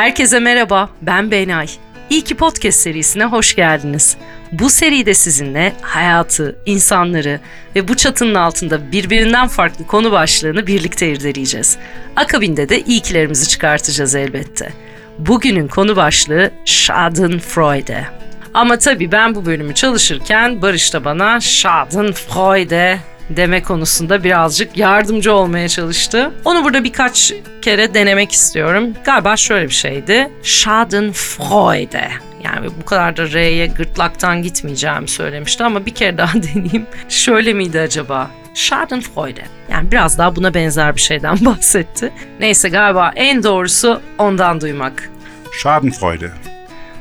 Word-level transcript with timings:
Herkese 0.00 0.38
merhaba, 0.38 0.90
ben 1.02 1.30
Benay. 1.30 1.66
İyi 2.10 2.22
ki 2.22 2.34
Podcast 2.34 2.80
serisine 2.80 3.24
hoş 3.24 3.56
geldiniz. 3.56 4.16
Bu 4.52 4.70
seride 4.70 5.14
sizinle 5.14 5.72
hayatı, 5.80 6.56
insanları 6.66 7.40
ve 7.76 7.88
bu 7.88 7.96
çatının 7.96 8.34
altında 8.34 8.92
birbirinden 8.92 9.48
farklı 9.48 9.86
konu 9.86 10.12
başlığını 10.12 10.66
birlikte 10.66 11.12
irdeleyeceğiz. 11.12 11.78
Akabinde 12.16 12.68
de 12.68 12.80
iyikilerimizi 12.80 13.48
çıkartacağız 13.48 14.14
elbette. 14.14 14.72
Bugünün 15.18 15.68
konu 15.68 15.96
başlığı 15.96 16.50
Schadenfreude. 16.64 18.06
Ama 18.54 18.78
tabii 18.78 19.12
ben 19.12 19.34
bu 19.34 19.46
bölümü 19.46 19.74
çalışırken 19.74 20.62
Barış 20.62 20.94
da 20.94 21.04
bana 21.04 21.40
Schadenfreude 21.40 22.98
deme 23.36 23.62
konusunda 23.62 24.24
birazcık 24.24 24.76
yardımcı 24.76 25.34
olmaya 25.34 25.68
çalıştı. 25.68 26.30
Onu 26.44 26.64
burada 26.64 26.84
birkaç 26.84 27.32
kere 27.62 27.94
denemek 27.94 28.32
istiyorum. 28.32 28.94
Galiba 29.04 29.36
şöyle 29.36 29.68
bir 29.68 29.74
şeydi. 29.74 30.30
Schadenfreude. 30.42 32.08
Yani 32.44 32.68
bu 32.80 32.84
kadar 32.84 33.16
da 33.16 33.26
R'ye 33.30 33.66
gırtlaktan 33.66 34.42
gitmeyeceğimi 34.42 35.08
söylemişti 35.08 35.64
ama 35.64 35.86
bir 35.86 35.94
kere 35.94 36.18
daha 36.18 36.34
deneyeyim. 36.42 36.86
Şöyle 37.08 37.52
miydi 37.52 37.80
acaba? 37.80 38.30
Schadenfreude. 38.54 39.42
Yani 39.70 39.92
biraz 39.92 40.18
daha 40.18 40.36
buna 40.36 40.54
benzer 40.54 40.96
bir 40.96 41.00
şeyden 41.00 41.38
bahsetti. 41.44 42.12
Neyse 42.40 42.68
galiba 42.68 43.12
en 43.16 43.42
doğrusu 43.42 44.00
ondan 44.18 44.60
duymak. 44.60 45.10
Schadenfreude. 45.52 46.30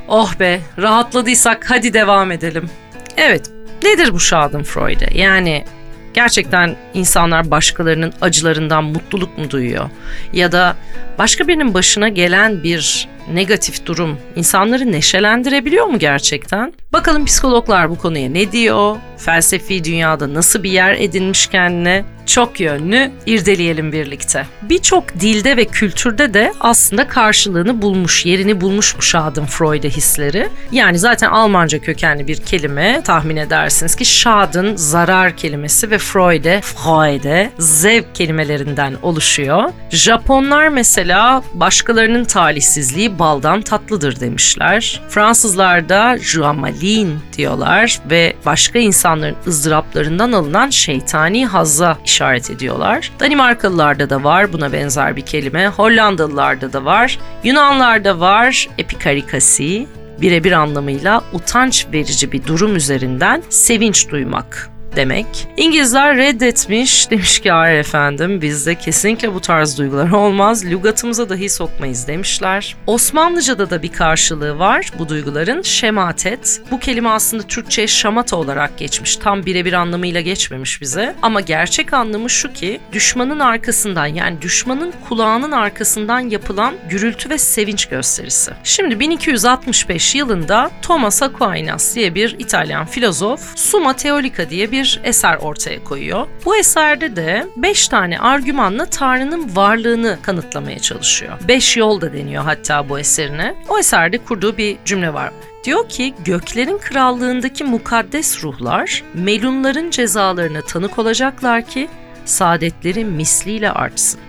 Oh 0.08 0.34
be, 0.40 0.60
rahatladıysak 0.78 1.72
hadi 1.72 1.94
devam 1.94 2.32
edelim. 2.32 2.70
Evet, 3.18 3.52
nedir 3.84 4.14
bu 4.14 4.20
Schadenfreude? 4.20 5.08
Yani 5.14 5.66
gerçekten 6.14 6.76
insanlar 6.94 7.52
başkalarının 7.52 8.14
acılarından 8.22 8.84
mutluluk 8.84 9.38
mu 9.38 9.50
duyuyor? 9.50 9.90
Ya 10.34 10.52
da 10.52 10.76
başka 11.18 11.48
birinin 11.48 11.74
başına 11.74 12.10
gelen 12.10 12.64
bir 12.64 13.08
negatif 13.34 13.86
durum 13.86 14.18
insanları 14.36 14.92
neşelendirebiliyor 14.92 15.86
mu 15.86 16.00
gerçekten? 16.00 16.74
Bakalım 16.94 17.26
psikologlar 17.26 17.90
bu 17.90 17.98
konuya 17.98 18.30
ne 18.30 18.52
diyor? 18.52 18.96
Felsefi 19.18 19.84
dünyada 19.84 20.34
nasıl 20.34 20.64
bir 20.64 20.72
yer 20.72 20.96
edinmiş 21.00 21.48
kendine? 21.48 22.06
Çok 22.26 22.60
yönlü 22.60 23.12
irdeleyelim 23.26 23.92
birlikte. 23.92 24.46
Birçok 24.62 25.20
dilde 25.20 25.58
ve 25.58 25.66
kültürde 25.66 26.34
de 26.34 26.54
aslında 26.60 27.08
karşılığını 27.08 27.82
bulmuş, 27.82 28.26
yerini 28.26 28.62
bulmuş 28.62 28.98
bu 28.98 29.02
Schadenfreude 29.02 29.90
hisleri. 29.90 30.48
Yani 30.72 31.00
zaten 31.00 31.30
Almanca 31.30 31.80
kökenli 31.80 32.28
bir 32.28 32.38
kelime 32.38 33.02
tahmin 33.04 33.36
edersiniz 33.36 33.96
ki 33.96 34.06
Schaden 34.06 34.76
zarar 34.76 35.38
kelimesi 35.38 35.92
ve 35.92 35.98
Freude, 35.98 36.62
Freude 36.62 37.52
zevk 37.60 38.16
kelimelerinden 38.16 38.96
oluşuyor. 39.02 39.64
Japonlar 39.90 40.68
mesela 40.68 41.44
başkalarının 41.54 42.26
talihsizliği 42.26 43.19
baldan 43.20 43.62
tatlıdır 43.62 44.20
demişler. 44.20 45.02
Fransızlar 45.10 45.90
da 45.90 46.18
juamalin 46.18 47.20
diyorlar 47.38 48.00
ve 48.10 48.34
başka 48.46 48.80
insanların 48.80 49.36
ızdıraplarından 49.48 50.32
alınan 50.32 50.70
şeytani 50.70 51.46
hazza 51.46 51.98
işaret 52.06 52.52
ediyorlar. 52.52 53.12
Danimarkalılarda 53.20 54.10
da 54.10 54.24
var 54.24 54.54
buna 54.54 54.74
benzer 54.74 55.16
bir 55.16 55.22
kelime. 55.22 55.68
Hollandalılarda 55.68 56.74
da 56.74 56.86
var. 56.86 57.20
Yunanlarda 57.44 58.20
var 58.20 58.68
epikarikasi 58.78 59.88
birebir 60.22 60.52
anlamıyla 60.52 61.22
utanç 61.34 61.88
verici 61.94 62.32
bir 62.32 62.46
durum 62.46 62.76
üzerinden 62.76 63.44
sevinç 63.50 64.10
duymak 64.10 64.79
demek. 64.96 65.48
İngilizler 65.58 66.18
reddetmiş. 66.18 67.12
Demiş 67.12 67.40
ki 67.40 67.52
hayır 67.52 67.80
efendim 67.80 68.42
bizde 68.42 68.76
kesinlikle 68.76 69.34
bu 69.34 69.40
tarz 69.40 69.78
duygular 69.78 70.12
olmaz. 70.12 70.66
Lügatımıza 70.66 71.30
dahi 71.30 71.50
sokmayız 71.50 72.08
demişler. 72.08 72.76
Osmanlıca'da 72.88 73.70
da 73.70 73.82
bir 73.84 73.92
karşılığı 73.92 74.60
var 74.60 74.92
bu 75.00 75.10
duyguların. 75.10 75.62
Şematet. 75.62 76.62
Bu 76.72 76.80
kelime 76.80 77.10
aslında 77.10 77.44
Türkçe'ye 77.44 77.88
şamata 77.88 78.38
olarak 78.38 78.78
geçmiş. 78.78 79.16
Tam 79.16 79.46
birebir 79.46 79.74
anlamıyla 79.74 80.22
geçmemiş 80.22 80.82
bize. 80.82 81.16
Ama 81.22 81.42
gerçek 81.42 81.94
anlamı 81.94 82.30
şu 82.30 82.54
ki 82.54 82.80
düşmanın 82.92 83.40
arkasından 83.40 84.06
yani 84.06 84.42
düşmanın 84.42 84.94
kulağının 85.10 85.52
arkasından 85.52 86.20
yapılan 86.20 86.76
gürültü 86.90 87.30
ve 87.30 87.38
sevinç 87.38 87.86
gösterisi. 87.86 88.52
Şimdi 88.64 89.00
1265 89.00 90.16
yılında 90.16 90.72
Thomas 90.82 91.24
Aquinas 91.24 91.96
diye 91.96 92.16
bir 92.16 92.36
İtalyan 92.40 92.86
filozof 92.86 93.58
Summa 93.58 93.96
Theolica 93.96 94.50
diye 94.50 94.72
bir 94.72 94.79
bir 94.80 95.00
eser 95.04 95.36
ortaya 95.36 95.84
koyuyor. 95.84 96.28
Bu 96.46 96.58
eserde 96.58 97.16
de 97.16 97.48
5 97.56 97.88
tane 97.88 98.20
argümanla 98.20 98.86
Tanrı'nın 98.86 99.56
varlığını 99.56 100.18
kanıtlamaya 100.22 100.80
çalışıyor. 100.80 101.40
5 101.48 101.78
yol 101.78 102.02
da 102.02 102.14
deniyor 102.14 102.44
hatta 102.44 102.90
bu 102.90 103.00
eserine. 103.00 103.56
O 103.70 103.80
eserde 103.80 104.18
kurduğu 104.18 104.58
bir 104.58 104.78
cümle 104.86 105.14
var. 105.14 105.32
Diyor 105.64 105.90
ki 105.90 106.14
göklerin 106.26 106.78
krallığındaki 106.78 107.64
mukaddes 107.64 108.44
ruhlar 108.44 109.04
melunların 109.14 109.90
cezalarına 109.90 110.62
tanık 110.62 111.00
olacaklar 111.00 111.66
ki 111.66 111.88
saadetleri 112.26 113.06
misliyle 113.06 113.72
artsın. 113.72 114.20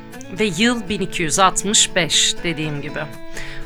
Ve 0.41 0.51
yıl 0.59 0.89
1265 0.89 2.35
dediğim 2.45 2.83
gibi. 2.83 3.01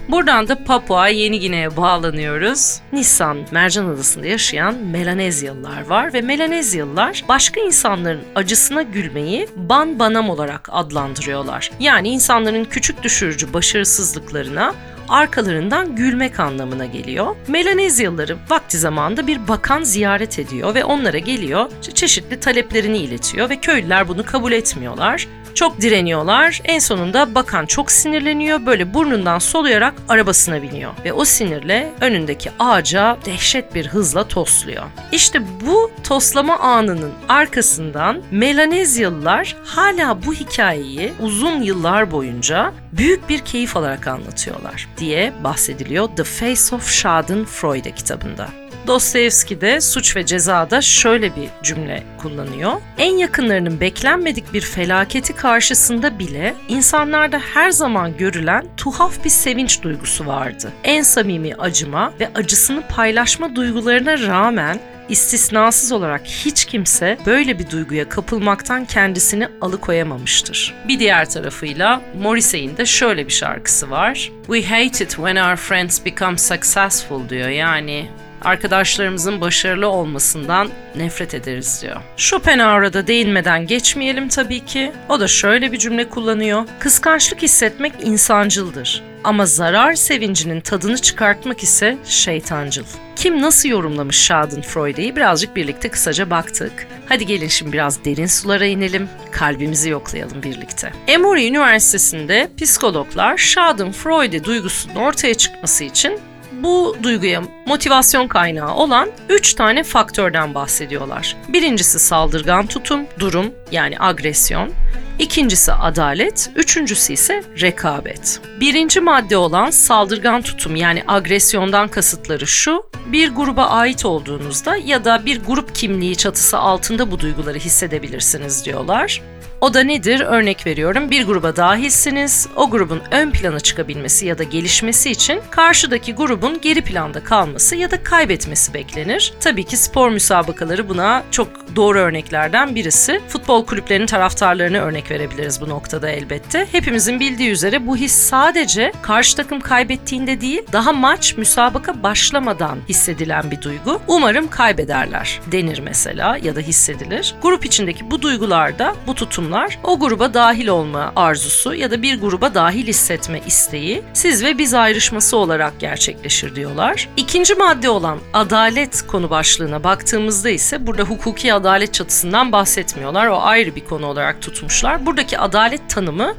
Buradan 0.09 0.49
da 0.49 0.65
Papua 0.65 1.09
Yeni 1.09 1.41
Gine'ye 1.41 1.77
bağlanıyoruz. 1.77 2.81
Nisan 2.93 3.39
Mercan 3.51 3.89
Adası'nda 3.89 4.27
yaşayan 4.27 4.75
Melanezyalılar 4.75 5.87
var 5.87 6.13
ve 6.13 6.21
Melanezyalılar 6.21 7.25
başka 7.29 7.61
insanların 7.61 8.21
acısına 8.35 8.83
gülmeyi 8.83 9.49
ban 9.57 9.99
banam 9.99 10.31
olarak 10.31 10.69
adlandırıyorlar. 10.73 11.71
Yani 11.81 12.09
insanların 12.09 12.65
küçük 12.65 13.03
düşürücü 13.03 13.53
başarısızlıklarına 13.53 14.75
arkalarından 15.09 15.97
gülmek 15.97 16.41
anlamına 16.41 16.87
geliyor. 16.87 17.37
Melanezyalıları 17.49 18.37
vakti 18.49 18.79
zamanında 18.79 19.27
bir 19.27 19.49
bakan 19.49 19.83
ziyaret 19.83 20.39
ediyor 20.39 20.75
ve 20.75 20.85
onlara 20.85 21.19
geliyor, 21.19 21.71
çeşitli 21.95 22.41
taleplerini 22.41 22.99
iletiyor 22.99 23.51
ve 23.51 23.57
köylüler 23.57 24.09
bunu 24.09 24.25
kabul 24.25 24.53
etmiyorlar. 24.53 25.29
Çok 25.55 25.81
direniyorlar. 25.81 26.61
En 26.65 26.79
sonunda 26.79 27.35
bakan 27.35 27.67
çok 27.67 27.91
sinirleniyor. 27.91 28.67
Böyle 28.67 28.95
burnundan 28.95 29.39
soluyarak 29.39 29.95
arabasına 30.09 30.63
biniyor. 30.63 30.93
Ve 31.05 31.13
o 31.13 31.25
sinirle 31.25 31.93
önündeki 32.01 32.51
ağaca 32.59 33.17
dehşet 33.25 33.75
bir 33.75 33.87
hızla 33.87 34.29
tosluyor. 34.29 34.85
İşte 35.13 35.43
bu 35.67 35.91
toslama 36.05 36.59
anının 36.59 37.13
arkasından 37.29 38.23
Melanezyalılar 38.31 39.57
hala 39.65 40.25
bu 40.27 40.35
hikayeyi 40.35 41.13
uzun 41.21 41.63
yıllar 41.63 42.11
boyunca 42.11 42.73
büyük 42.93 43.29
bir 43.29 43.39
keyif 43.39 43.77
alarak 43.77 44.07
anlatıyorlar 44.07 44.89
diye 44.99 45.33
bahsediliyor 45.45 46.09
The 46.17 46.25
Face 46.25 46.77
of 46.77 46.91
Schadenfreude 46.91 47.91
kitabında. 47.91 48.64
Dostoyevski 48.87 49.61
de 49.61 49.81
Suç 49.81 50.17
ve 50.17 50.27
Ceza'da 50.27 50.81
şöyle 50.81 51.37
bir 51.37 51.49
cümle 51.63 52.03
kullanıyor. 52.19 52.73
En 52.99 53.17
yakınlarının 53.17 53.81
beklenmedik 53.81 54.53
bir 54.53 54.61
felaketi 54.61 55.37
karşısında 55.37 56.19
bile 56.19 56.55
insanlarda 56.69 57.39
her 57.55 57.71
zaman 57.71 58.17
görülen 58.17 58.67
tuhaf 58.77 59.25
bir 59.25 59.31
sevinç 59.31 59.83
duygusu 59.83 60.27
vardı. 60.27 60.73
En 60.85 61.03
samimi 61.03 61.55
acıma 61.55 62.13
ve 62.21 62.31
acısını 62.35 62.83
paylaşma 62.89 63.57
duygularına 63.57 64.19
rağmen 64.19 64.81
istisnasız 65.09 65.93
olarak 65.93 66.27
hiç 66.27 66.65
kimse 66.65 67.19
böyle 67.27 67.59
bir 67.59 67.71
duyguya 67.71 68.09
kapılmaktan 68.09 68.85
kendisini 68.85 69.49
alıkoyamamıştır. 69.61 70.75
Bir 70.89 70.99
diğer 70.99 71.31
tarafıyla 71.31 72.01
Morrissey'in 72.23 72.77
de 72.77 72.87
şöyle 72.87 73.27
bir 73.27 73.33
şarkısı 73.33 73.91
var. 73.91 74.31
We 74.47 74.63
hate 74.63 75.05
it 75.05 75.11
when 75.11 75.37
our 75.37 75.57
friends 75.57 76.05
become 76.05 76.39
successful 76.39 77.29
diyor. 77.29 77.49
Yani 77.49 78.09
arkadaşlarımızın 78.45 79.41
başarılı 79.41 79.89
olmasından 79.89 80.69
nefret 80.97 81.35
ederiz 81.35 81.79
diyor. 81.83 81.97
Schopenhauer'a 82.17 82.93
da 82.93 83.07
değinmeden 83.07 83.67
geçmeyelim 83.67 84.29
tabii 84.29 84.65
ki. 84.65 84.93
O 85.09 85.21
da 85.21 85.29
şöyle 85.29 85.73
bir 85.73 85.79
cümle 85.79 86.09
kullanıyor. 86.09 86.65
Kıskançlık 86.79 87.43
hissetmek 87.43 87.93
insancıldır. 88.03 89.03
Ama 89.25 89.47
zarar 89.47 89.95
sevincinin 89.95 90.61
tadını 90.61 90.99
çıkartmak 90.99 91.63
ise 91.63 91.99
şeytancıl. 92.05 92.85
Kim 93.17 93.43
nasıl 93.43 93.69
yorumlamış 93.69 94.17
Schadenfreude'yi 94.17 95.17
birazcık 95.17 95.57
birlikte 95.57 95.89
kısaca 95.89 96.31
baktık. 96.31 96.87
Hadi 97.09 97.27
gelin 97.27 97.49
şimdi 97.49 97.73
biraz 97.73 98.05
derin 98.05 98.27
sulara 98.27 98.67
inelim, 98.67 99.09
kalbimizi 99.31 99.91
yoklayalım 99.91 100.43
birlikte. 100.43 100.93
Emory 101.07 101.49
Üniversitesi'nde 101.49 102.51
psikologlar 102.61 103.37
Schadenfreude 103.37 104.45
duygusunun 104.45 104.95
ortaya 104.95 105.35
çıkması 105.35 105.85
için 105.85 106.21
bu 106.63 106.97
duyguya 107.03 107.43
motivasyon 107.67 108.29
kaynağı 108.29 108.75
olan 108.75 109.11
3 109.29 109.55
tane 109.55 109.83
faktörden 109.83 110.55
bahsediyorlar. 110.55 111.37
Birincisi 111.49 111.99
saldırgan 111.99 112.67
tutum, 112.67 113.01
durum 113.19 113.55
yani 113.71 113.97
agresyon. 114.01 114.73
İkincisi 115.19 115.73
adalet, 115.73 116.51
üçüncüsü 116.57 117.13
ise 117.13 117.45
rekabet. 117.61 118.41
Birinci 118.61 119.01
madde 119.01 119.37
olan 119.37 119.71
saldırgan 119.71 120.43
tutum 120.43 120.77
yani 120.77 121.03
agresyondan 121.07 121.89
kasıtları 121.89 122.47
şu, 122.47 122.85
bir 123.07 123.31
gruba 123.31 123.65
ait 123.65 124.05
olduğunuzda 124.05 124.77
ya 124.77 125.05
da 125.05 125.27
bir 125.27 125.45
grup 125.45 125.75
kimliği 125.75 126.17
çatısı 126.17 126.59
altında 126.59 127.11
bu 127.11 127.21
duyguları 127.21 127.59
hissedebilirsiniz 127.59 128.65
diyorlar. 128.65 129.23
O 129.61 129.75
da 129.75 129.81
nedir? 129.83 130.21
Örnek 130.21 130.67
veriyorum. 130.67 131.11
Bir 131.11 131.27
gruba 131.27 131.57
dahilsiniz. 131.57 132.49
O 132.57 132.71
grubun 132.71 133.03
ön 133.11 133.31
plana 133.31 133.61
çıkabilmesi 133.61 134.27
ya 134.27 134.39
da 134.39 134.43
gelişmesi 134.43 135.11
için 135.11 135.41
karşıdaki 135.51 136.15
grubun 136.15 136.61
geri 136.61 136.83
planda 136.83 137.25
kalması 137.25 137.77
ya 137.77 137.91
da 137.91 138.03
kaybetmesi 138.03 138.75
beklenir. 138.75 139.33
Tabii 139.41 139.65
ki 139.65 139.77
spor 139.77 140.11
müsabakaları 140.11 140.89
buna 140.89 141.23
çok 141.31 141.49
doğru 141.77 141.99
örneklerden 141.99 142.75
birisi. 142.75 143.21
Futbol 143.29 143.67
kulüplerinin 143.67 144.07
taraftarlarını 144.07 144.79
örnek 144.79 145.11
verebiliriz 145.11 145.61
bu 145.61 145.69
noktada 145.69 146.09
elbette. 146.09 146.67
Hepimizin 146.73 147.21
bildiği 147.21 147.51
üzere 147.51 147.87
bu 147.87 147.97
his 147.97 148.13
sadece 148.13 148.93
karşı 149.03 149.37
takım 149.37 149.61
kaybettiğinde 149.61 150.41
değil, 150.41 150.63
daha 150.73 150.93
maç 150.93 151.37
müsabaka 151.37 152.03
başlamadan 152.03 152.79
hissedilen 152.89 153.51
bir 153.51 153.63
duygu. 153.63 154.01
Umarım 154.07 154.49
kaybederler 154.49 155.41
denir 155.53 155.79
mesela 155.79 156.39
ya 156.43 156.57
da 156.57 156.61
hissedilir. 156.61 157.35
Grup 157.43 157.65
içindeki 157.65 158.11
bu 158.11 158.23
duygularda, 158.23 158.95
bu 159.07 159.15
tutumlar 159.45 159.79
o 159.83 159.99
gruba 159.99 160.35
dahil 160.35 160.69
olma 160.69 161.13
arzusu 161.17 161.75
ya 161.75 161.91
da 161.91 162.03
bir 162.03 162.21
gruba 162.21 162.55
dahil 162.55 162.87
hissetme 162.87 163.41
isteği 163.47 164.03
siz 164.13 164.45
ve 164.45 164.59
biz 164.59 164.75
ayrışması 164.75 165.37
olarak 165.37 165.81
gerçekleşir 165.81 166.55
diyorlar. 166.55 167.09
İkinci 167.17 167.55
madde 167.55 167.91
olan 167.91 168.19
adalet 168.33 169.07
konu 169.07 169.31
başlığına 169.31 169.85
baktığımızda 169.85 170.51
ise 170.51 170.87
burada 170.87 171.03
hukuki 171.03 171.55
adalet 171.55 171.95
çatısından 171.95 172.53
bahsetmiyorlar. 172.53 173.27
O 173.27 173.43
ayrı 173.43 173.77
bir 173.77 173.85
konu 173.85 174.07
olarak 174.07 174.43
tutmuşlar. 174.43 175.07
Buradaki 175.07 175.39
adalet 175.39 175.91
tanımı 175.91 176.35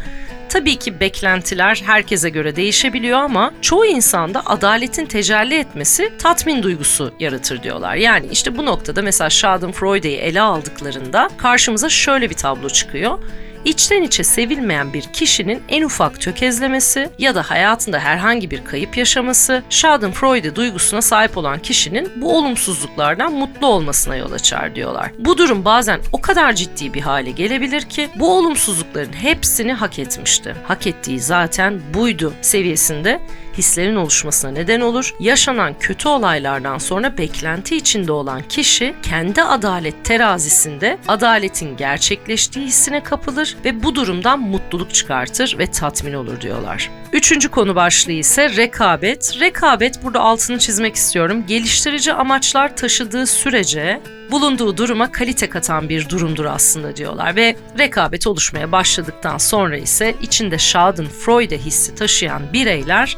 Tabii 0.56 0.76
ki 0.76 1.00
beklentiler 1.00 1.82
herkese 1.86 2.30
göre 2.30 2.56
değişebiliyor 2.56 3.20
ama 3.20 3.54
çoğu 3.62 3.86
insanda 3.86 4.46
adaletin 4.46 5.06
tecelli 5.06 5.56
etmesi 5.56 6.12
tatmin 6.18 6.64
duygusu 6.64 7.14
yaratır 7.20 7.64
diyorlar. 7.64 7.96
Yani 7.96 8.28
işte 8.32 8.58
bu 8.58 8.66
noktada 8.66 9.02
mesela 9.02 9.30
Schadenfreude'yi 9.30 10.18
ele 10.18 10.42
aldıklarında 10.42 11.30
karşımıza 11.38 11.90
şöyle 11.90 12.30
bir 12.30 12.36
tablo 12.36 12.70
çıkıyor 12.70 13.20
içten 13.66 14.02
içe 14.02 14.24
sevilmeyen 14.24 14.94
bir 14.94 15.02
kişinin 15.02 15.64
en 15.70 15.84
ufak 15.84 16.22
tökezlemesi 16.22 17.10
ya 17.20 17.36
da 17.36 17.44
hayatında 17.44 18.00
herhangi 18.00 18.52
bir 18.52 18.66
kayıp 18.66 18.98
yaşaması, 18.98 19.64
Schadenfreude 19.70 20.56
duygusuna 20.56 21.02
sahip 21.02 21.38
olan 21.38 21.60
kişinin 21.60 22.12
bu 22.16 22.38
olumsuzluklardan 22.38 23.34
mutlu 23.34 23.68
olmasına 23.68 24.16
yol 24.16 24.32
açar 24.32 24.76
diyorlar. 24.76 25.12
Bu 25.20 25.38
durum 25.38 25.66
bazen 25.66 26.00
o 26.12 26.22
kadar 26.22 26.54
ciddi 26.54 26.94
bir 26.94 27.02
hale 27.02 27.32
gelebilir 27.32 27.82
ki 27.82 28.10
bu 28.16 28.38
olumsuzlukların 28.38 29.14
hepsini 29.14 29.74
hak 29.74 30.00
etmişti. 30.00 30.56
Hak 30.64 30.88
ettiği 30.88 31.20
zaten 31.20 31.82
buydu 31.94 32.34
seviyesinde 32.42 33.20
hislerin 33.58 33.96
oluşmasına 33.96 34.52
neden 34.52 34.82
olur. 34.82 35.16
Yaşanan 35.20 35.76
kötü 35.80 36.08
olaylardan 36.08 36.78
sonra 36.78 37.18
beklenti 37.18 37.76
içinde 37.76 38.12
olan 38.12 38.42
kişi 38.42 38.96
kendi 39.04 39.42
adalet 39.42 40.06
terazisinde 40.06 40.98
adaletin 41.08 41.78
gerçekleştiği 41.78 42.66
hissine 42.66 43.04
kapılır 43.04 43.58
ve 43.66 43.84
bu 43.84 43.96
durumdan 43.96 44.40
mutluluk 44.40 44.94
çıkartır 44.94 45.56
ve 45.60 45.68
tatmin 45.68 46.14
olur 46.14 46.42
diyorlar. 46.42 46.92
Üçüncü 47.14 47.50
konu 47.50 47.76
başlığı 47.76 48.12
ise 48.12 48.56
rekabet. 48.56 49.40
Rekabet 49.40 50.04
burada 50.04 50.20
altını 50.20 50.60
çizmek 50.60 50.96
istiyorum. 50.96 51.44
Geliştirici 51.48 52.14
amaçlar 52.14 52.76
taşıdığı 52.78 53.28
sürece 53.28 54.02
bulunduğu 54.32 54.78
duruma 54.78 55.12
kalite 55.12 55.50
katan 55.50 55.90
bir 55.90 56.10
durumdur 56.10 56.46
aslında 56.46 56.96
diyorlar 56.96 57.36
ve 57.36 57.56
rekabet 57.80 58.28
oluşmaya 58.28 58.72
başladıktan 58.72 59.38
sonra 59.38 59.78
ise 59.78 60.16
içinde 60.22 60.58
Schadenfreude 60.58 61.58
hissi 61.58 61.96
taşıyan 61.96 62.42
bireyler 62.54 63.18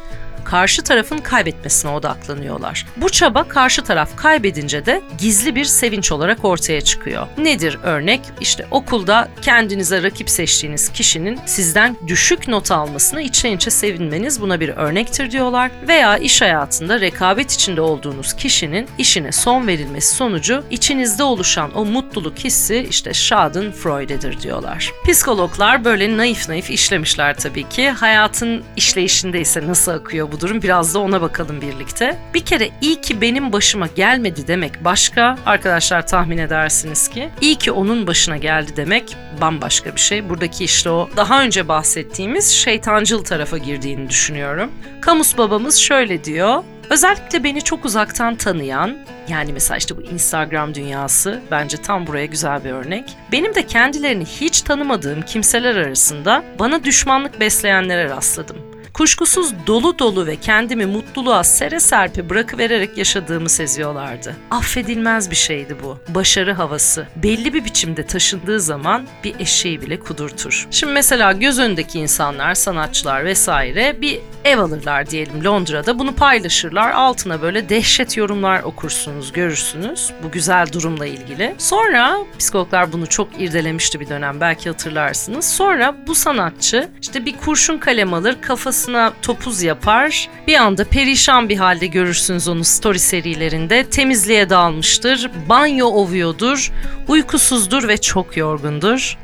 karşı 0.50 0.82
tarafın 0.82 1.18
kaybetmesine 1.18 1.92
odaklanıyorlar. 1.92 2.86
Bu 2.98 3.10
çaba 3.10 3.44
karşı 3.44 3.84
taraf 3.84 4.16
kaybedince 4.16 4.86
de 4.86 5.02
gizli 5.20 5.56
bir 5.56 5.66
sevinç 5.66 6.12
olarak 6.12 6.46
ortaya 6.46 6.82
çıkıyor. 6.82 7.28
Nedir 7.38 7.80
örnek? 7.84 8.22
İşte 8.42 8.68
okulda 8.72 9.30
kendinize 9.42 10.04
rakip 10.04 10.30
seçtiğiniz 10.30 10.92
kişinin 10.92 11.40
sizden 11.46 11.98
düşük 12.08 12.48
not 12.48 12.72
almasına 12.72 13.22
içe 13.22 13.52
içe 13.52 13.72
sevinmeniz 13.72 14.42
buna 14.42 14.60
bir 14.60 14.70
örnektir 14.70 15.32
diyorlar. 15.32 15.72
Veya 15.88 16.18
iş 16.18 16.42
hayatında 16.42 17.00
rekabet 17.00 17.52
içinde 17.52 17.82
olduğunuz 17.82 18.34
kişinin 18.34 18.88
işine 18.98 19.32
son 19.32 19.68
verilmesi 19.68 20.16
sonucu 20.16 20.64
içinizde 20.72 21.24
oluşan 21.24 21.78
o 21.78 21.86
mutluluk 21.86 22.38
hissi 22.40 22.88
işte 22.90 23.14
Schadenfreude'dir 23.14 24.42
diyorlar. 24.42 24.92
Psikologlar 25.08 25.86
böyle 25.86 26.18
naif 26.18 26.50
naif 26.50 26.70
işlemişler 26.70 27.36
tabii 27.38 27.70
ki. 27.70 27.90
Hayatın 27.90 28.64
işleyişinde 28.76 29.42
ise 29.42 29.68
nasıl 29.68 29.92
akıyor 29.92 30.32
bu 30.32 30.37
durum 30.40 30.62
biraz 30.62 30.94
da 30.94 31.00
ona 31.00 31.22
bakalım 31.22 31.62
birlikte. 31.62 32.18
Bir 32.34 32.46
kere 32.46 32.70
iyi 32.82 33.02
ki 33.02 33.22
benim 33.22 33.54
başıma 33.54 33.88
gelmedi 33.88 34.48
demek 34.48 34.86
başka. 34.86 35.38
Arkadaşlar 35.46 36.08
tahmin 36.08 36.38
edersiniz 36.38 37.08
ki 37.08 37.30
iyi 37.42 37.56
ki 37.56 37.72
onun 37.72 38.08
başına 38.08 38.38
geldi 38.38 38.72
demek 38.76 39.18
bambaşka 39.42 39.96
bir 39.96 40.02
şey. 40.02 40.30
Buradaki 40.30 40.64
işte 40.64 40.90
o 40.90 41.10
daha 41.18 41.42
önce 41.42 41.68
bahsettiğimiz 41.68 42.52
şeytancıl 42.52 43.24
tarafa 43.24 43.58
girdiğini 43.58 44.10
düşünüyorum. 44.10 44.72
Kamus 45.02 45.38
babamız 45.38 45.76
şöyle 45.78 46.24
diyor. 46.24 46.64
Özellikle 46.90 47.44
beni 47.44 47.62
çok 47.62 47.86
uzaktan 47.86 48.36
tanıyan, 48.36 48.98
yani 49.30 49.54
mesela 49.54 49.78
işte 49.78 49.98
bu 49.98 50.02
Instagram 50.02 50.76
dünyası 50.76 51.42
bence 51.52 51.78
tam 51.78 52.08
buraya 52.08 52.26
güzel 52.26 52.64
bir 52.64 52.72
örnek. 52.72 53.04
Benim 53.32 53.56
de 53.56 53.68
kendilerini 53.68 54.26
hiç 54.26 54.62
tanımadığım 54.62 55.22
kimseler 55.22 55.76
arasında 55.76 56.44
bana 56.60 56.84
düşmanlık 56.84 57.40
besleyenlere 57.40 58.10
rastladım 58.10 58.67
kuşkusuz 58.98 59.54
dolu 59.68 60.00
dolu 60.00 60.26
ve 60.26 60.36
kendimi 60.36 60.86
mutluluğa 60.86 61.44
sere 61.44 61.80
serpe 61.80 62.30
bırakıvererek 62.30 62.98
yaşadığımı 62.98 63.50
seziyorlardı. 63.50 64.36
Affedilmez 64.52 65.32
bir 65.32 65.36
şeydi 65.36 65.76
bu. 65.84 65.98
Başarı 66.16 66.54
havası. 66.54 67.08
Belli 67.16 67.54
bir 67.54 67.66
biçimde 67.66 68.06
taşındığı 68.06 68.60
zaman 68.60 69.08
bir 69.24 69.40
eşeği 69.40 69.82
bile 69.82 70.00
kudurtur. 70.00 70.68
Şimdi 70.72 70.94
mesela 70.94 71.32
göz 71.32 71.60
önündeki 71.60 72.00
insanlar, 72.00 72.54
sanatçılar 72.54 73.26
vesaire 73.26 74.02
bir 74.02 74.20
ev 74.46 74.58
alırlar 74.60 75.10
diyelim 75.10 75.46
Londra'da. 75.46 76.00
Bunu 76.00 76.16
paylaşırlar. 76.16 76.92
Altına 76.92 77.42
böyle 77.42 77.70
dehşet 77.70 78.18
yorumlar 78.18 78.64
okursunuz, 78.64 79.32
görürsünüz. 79.32 80.12
Bu 80.24 80.32
güzel 80.32 80.68
durumla 80.74 81.06
ilgili. 81.06 81.56
Sonra 81.58 82.18
psikologlar 82.40 82.94
bunu 82.94 83.08
çok 83.08 83.42
irdelemişti 83.42 84.00
bir 84.00 84.10
dönem 84.10 84.42
belki 84.42 84.70
hatırlarsınız. 84.70 85.46
Sonra 85.46 85.96
bu 86.08 86.16
sanatçı 86.16 86.90
işte 87.02 87.26
bir 87.26 87.38
kurşun 87.38 87.78
kalem 87.78 88.14
alır, 88.14 88.38
kafasına 88.88 89.14
topuz 89.22 89.62
yapar. 89.62 90.30
Bir 90.48 90.56
anda 90.56 90.84
perişan 90.84 91.50
bir 91.50 91.58
halde 91.58 91.88
görürsünüz 91.88 92.48
onu 92.48 92.64
story 92.64 93.00
serilerinde. 93.00 93.84
Temizliğe 93.84 94.50
dalmıştır, 94.50 95.32
banyo 95.50 95.88
ovuyordur, 95.88 96.72
uykusuzdur 97.08 97.88
ve 97.88 97.98
çok 97.98 98.38
yorgundur. 98.38 99.18